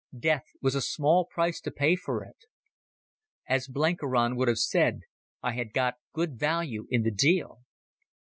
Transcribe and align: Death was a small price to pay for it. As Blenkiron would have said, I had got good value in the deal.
Death 0.19 0.45
was 0.63 0.73
a 0.73 0.81
small 0.81 1.25
price 1.27 1.61
to 1.61 1.69
pay 1.69 1.95
for 1.95 2.23
it. 2.23 2.45
As 3.47 3.67
Blenkiron 3.67 4.35
would 4.35 4.47
have 4.47 4.57
said, 4.57 5.01
I 5.43 5.51
had 5.53 5.73
got 5.73 5.99
good 6.11 6.39
value 6.39 6.87
in 6.89 7.03
the 7.03 7.11
deal. 7.11 7.61